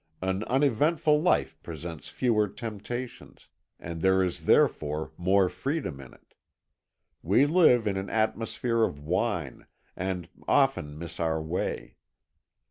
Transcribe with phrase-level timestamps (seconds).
[0.19, 6.33] An uneventful life presents fewer temptations, and there is therefore more freedom in it.
[7.21, 11.97] We live in an atmosphere of wine, and often miss our way.